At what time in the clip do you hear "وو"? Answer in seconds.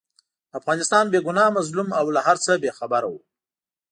3.11-3.19